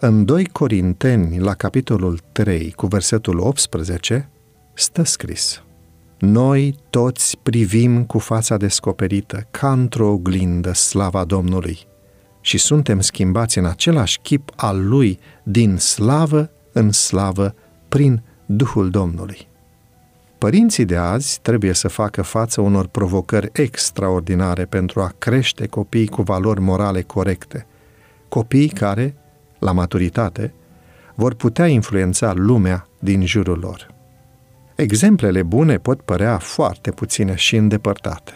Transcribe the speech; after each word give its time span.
În 0.00 0.24
2 0.24 0.46
Corinteni, 0.46 1.38
la 1.38 1.54
capitolul 1.54 2.20
3, 2.32 2.72
cu 2.76 2.86
versetul 2.86 3.38
18, 3.38 4.28
stă 4.74 5.02
scris 5.02 5.62
Noi 6.18 6.74
toți 6.90 7.38
privim 7.42 8.04
cu 8.04 8.18
fața 8.18 8.56
descoperită, 8.56 9.46
ca 9.50 9.72
într-o 9.72 10.08
oglindă, 10.08 10.72
slava 10.72 11.24
Domnului, 11.24 11.78
și 12.40 12.58
suntem 12.58 13.00
schimbați 13.00 13.58
în 13.58 13.64
același 13.64 14.18
chip 14.20 14.50
al 14.56 14.88
Lui, 14.88 15.18
din 15.42 15.76
slavă 15.76 16.50
în 16.72 16.92
slavă, 16.92 17.54
prin 17.88 18.22
Duhul 18.46 18.90
Domnului. 18.90 19.48
Părinții 20.38 20.84
de 20.84 20.96
azi 20.96 21.40
trebuie 21.42 21.72
să 21.72 21.88
facă 21.88 22.22
față 22.22 22.60
unor 22.60 22.86
provocări 22.86 23.48
extraordinare 23.52 24.64
pentru 24.64 25.00
a 25.00 25.14
crește 25.18 25.66
copiii 25.66 26.08
cu 26.08 26.22
valori 26.22 26.60
morale 26.60 27.02
corecte, 27.02 27.66
copii 28.28 28.68
care, 28.68 29.16
la 29.58 29.72
maturitate, 29.72 30.54
vor 31.14 31.34
putea 31.34 31.66
influența 31.66 32.32
lumea 32.32 32.88
din 32.98 33.26
jurul 33.26 33.58
lor. 33.58 33.86
Exemplele 34.74 35.42
bune 35.42 35.78
pot 35.78 36.00
părea 36.00 36.38
foarte 36.38 36.90
puține 36.90 37.34
și 37.34 37.56
îndepărtate. 37.56 38.32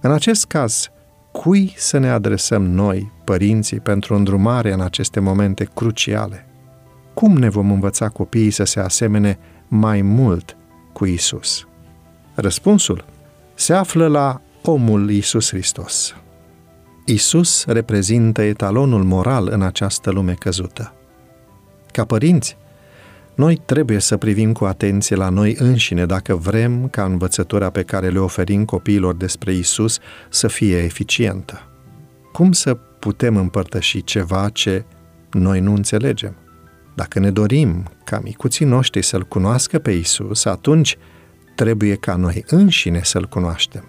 În 0.00 0.12
acest 0.12 0.46
caz, 0.46 0.90
cui 1.32 1.74
să 1.76 1.98
ne 1.98 2.08
adresăm 2.08 2.62
noi, 2.62 3.12
părinții, 3.24 3.80
pentru 3.80 4.14
îndrumare 4.14 4.72
în 4.72 4.80
aceste 4.80 5.20
momente 5.20 5.68
cruciale? 5.74 6.46
Cum 7.14 7.36
ne 7.36 7.48
vom 7.48 7.70
învăța 7.70 8.08
copiii 8.08 8.50
să 8.50 8.64
se 8.64 8.80
asemene 8.80 9.38
mai 9.68 10.02
mult 10.02 10.56
cu 10.92 11.04
Isus? 11.04 11.66
Răspunsul 12.34 13.04
se 13.54 13.74
află 13.74 14.06
la 14.06 14.40
omul 14.62 15.10
Isus 15.10 15.48
Hristos. 15.48 16.14
Isus 17.08 17.64
reprezintă 17.64 18.42
etalonul 18.42 19.04
moral 19.04 19.48
în 19.50 19.62
această 19.62 20.10
lume 20.10 20.34
căzută. 20.34 20.94
Ca 21.92 22.04
părinți, 22.04 22.56
noi 23.34 23.56
trebuie 23.64 23.98
să 23.98 24.16
privim 24.16 24.52
cu 24.52 24.64
atenție 24.64 25.16
la 25.16 25.28
noi 25.28 25.56
înșine 25.58 26.06
dacă 26.06 26.34
vrem 26.34 26.88
ca 26.88 27.04
învățătura 27.04 27.70
pe 27.70 27.82
care 27.82 28.08
le 28.08 28.18
oferim 28.18 28.64
copiilor 28.64 29.14
despre 29.14 29.52
Isus 29.52 29.98
să 30.30 30.48
fie 30.48 30.76
eficientă. 30.76 31.68
Cum 32.32 32.52
să 32.52 32.74
putem 32.74 33.36
împărtăși 33.36 34.04
ceva 34.04 34.48
ce 34.48 34.84
noi 35.30 35.60
nu 35.60 35.74
înțelegem? 35.74 36.36
Dacă 36.94 37.18
ne 37.18 37.30
dorim 37.30 37.84
ca 38.04 38.20
micuții 38.22 38.64
noștri 38.64 39.02
să-L 39.02 39.22
cunoască 39.22 39.78
pe 39.78 39.90
Isus, 39.90 40.44
atunci 40.44 40.98
trebuie 41.54 41.94
ca 41.94 42.16
noi 42.16 42.44
înșine 42.46 43.00
să-L 43.02 43.26
cunoaștem. 43.26 43.84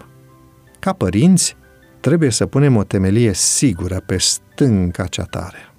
Ca 0.78 0.92
părinți, 0.92 1.56
trebuie 2.00 2.30
să 2.30 2.46
punem 2.46 2.76
o 2.76 2.84
temelie 2.84 3.32
sigură 3.32 4.02
pe 4.06 4.18
stânca 4.18 5.06
cea 5.06 5.24
tare. 5.24 5.72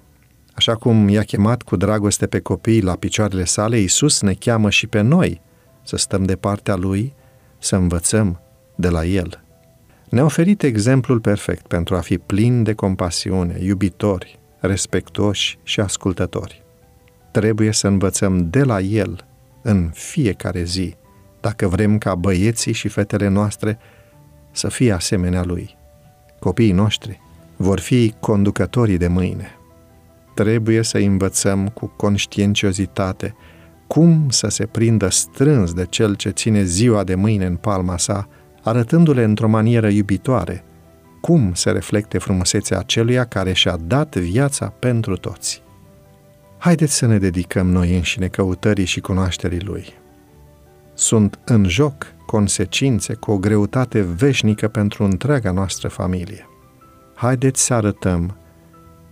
Așa 0.54 0.74
cum 0.74 1.08
i-a 1.08 1.22
chemat 1.22 1.62
cu 1.62 1.76
dragoste 1.76 2.26
pe 2.26 2.40
copii 2.40 2.82
la 2.82 2.94
picioarele 2.94 3.44
sale, 3.44 3.78
Iisus 3.78 4.20
ne 4.20 4.34
cheamă 4.34 4.70
și 4.70 4.86
pe 4.86 5.00
noi 5.00 5.40
să 5.82 5.96
stăm 5.96 6.24
de 6.24 6.36
partea 6.36 6.74
Lui, 6.74 7.14
să 7.58 7.76
învățăm 7.76 8.40
de 8.74 8.88
la 8.88 9.04
El. 9.04 9.44
Ne-a 10.08 10.24
oferit 10.24 10.62
exemplul 10.62 11.20
perfect 11.20 11.66
pentru 11.66 11.96
a 11.96 12.00
fi 12.00 12.18
plini 12.18 12.64
de 12.64 12.72
compasiune, 12.72 13.58
iubitori, 13.60 14.38
respectoși 14.58 15.58
și 15.62 15.80
ascultători. 15.80 16.62
Trebuie 17.30 17.72
să 17.72 17.86
învățăm 17.86 18.50
de 18.50 18.62
la 18.62 18.80
El 18.80 19.26
în 19.62 19.90
fiecare 19.94 20.62
zi, 20.62 20.94
dacă 21.40 21.68
vrem 21.68 21.98
ca 21.98 22.14
băieții 22.14 22.72
și 22.72 22.88
fetele 22.88 23.28
noastre 23.28 23.78
să 24.50 24.68
fie 24.68 24.92
asemenea 24.92 25.44
Lui. 25.44 25.78
Copiii 26.40 26.72
noștri 26.72 27.20
vor 27.56 27.80
fi 27.80 28.14
conducătorii 28.20 28.96
de 28.96 29.08
mâine. 29.08 29.50
Trebuie 30.34 30.82
să 30.82 30.98
învățăm 30.98 31.68
cu 31.68 31.92
conștientiozitate 31.96 33.34
cum 33.86 34.26
să 34.28 34.48
se 34.48 34.66
prindă 34.66 35.08
strâns 35.08 35.72
de 35.72 35.86
cel 35.86 36.14
ce 36.14 36.30
ține 36.30 36.64
ziua 36.64 37.04
de 37.04 37.14
mâine 37.14 37.46
în 37.46 37.56
palma 37.56 37.96
sa, 37.96 38.28
arătându-le 38.62 39.22
într-o 39.22 39.48
manieră 39.48 39.88
iubitoare 39.88 40.64
cum 41.20 41.54
se 41.54 41.70
reflecte 41.70 42.18
frumusețea 42.18 42.78
aceluia 42.78 43.24
care 43.24 43.52
și-a 43.52 43.76
dat 43.76 44.16
viața 44.16 44.66
pentru 44.66 45.16
toți. 45.16 45.62
Haideți 46.58 46.94
să 46.94 47.06
ne 47.06 47.18
dedicăm 47.18 47.66
noi 47.70 47.94
înșine 47.96 48.26
căutării 48.26 48.84
și 48.84 49.00
cunoașterii 49.00 49.60
Lui. 49.60 49.84
Sunt 51.00 51.38
în 51.44 51.68
joc 51.68 52.06
consecințe 52.26 53.14
cu 53.14 53.30
o 53.30 53.38
greutate 53.38 54.00
veșnică 54.00 54.68
pentru 54.68 55.04
întreaga 55.04 55.50
noastră 55.50 55.88
familie. 55.88 56.48
Haideți 57.14 57.64
să 57.64 57.74
arătăm 57.74 58.36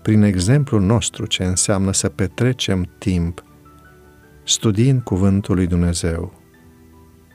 prin 0.03 0.23
exemplul 0.23 0.81
nostru 0.81 1.27
ce 1.27 1.45
înseamnă 1.45 1.93
să 1.93 2.09
petrecem 2.09 2.89
timp 2.99 3.43
studiind 4.45 5.03
Cuvântul 5.03 5.55
lui 5.55 5.67
Dumnezeu, 5.67 6.33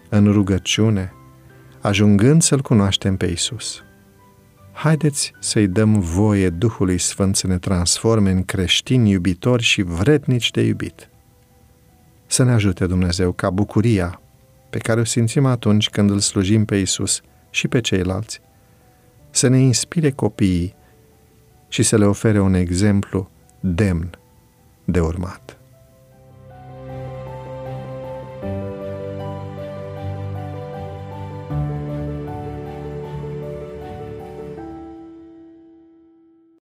în 0.10 0.32
rugăciune, 0.32 1.14
ajungând 1.82 2.42
să-L 2.42 2.62
cunoaștem 2.62 3.18
pe 3.18 3.26
Isus. 3.26 3.84
Haideți 4.74 5.34
să-i 5.40 5.68
dăm 5.68 6.00
voie 6.00 6.50
Duhului 6.50 6.98
Sfânt 6.98 7.36
să 7.36 7.48
ne 7.48 7.58
transforme 7.58 8.32
în 8.32 8.44
creștini 8.44 9.10
iubitori 9.10 9.64
și 9.64 9.82
vretnici 9.82 10.52
de 10.52 10.62
iubit. 10.62 11.10
Să 12.26 12.44
ne 12.44 12.52
ajute 12.52 12.86
Dumnezeu 12.86 13.32
ca 13.32 13.50
bucuria 13.50 14.18
pe 14.74 14.80
care 14.80 15.00
o 15.00 15.04
simțim 15.04 15.46
atunci 15.46 15.90
când 15.90 16.10
îl 16.10 16.20
slujim 16.20 16.66
pe 16.66 16.76
Isus 16.76 17.22
și 17.50 17.68
pe 17.68 17.82
ceilalți, 17.82 18.42
să 19.30 19.48
ne 19.48 19.58
inspire 19.58 20.12
copiii 20.12 20.76
și 21.68 21.84
să 21.84 21.98
le 21.98 22.06
ofere 22.06 22.40
un 22.40 22.54
exemplu 22.54 23.30
demn 23.60 24.18
de 24.86 25.00
urmat. 25.00 25.58